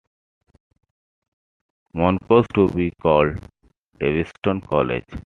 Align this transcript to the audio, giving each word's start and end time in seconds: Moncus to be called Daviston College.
Moncus 1.93 2.47
to 2.55 2.67
be 2.69 2.89
called 3.03 3.37
Daviston 3.99 4.67
College. 4.67 5.05